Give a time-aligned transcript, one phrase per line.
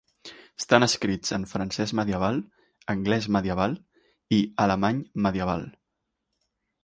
[0.61, 2.39] Estan escrits en francès medieval,
[2.95, 3.77] anglès medieval
[4.37, 5.69] i alemany medieval.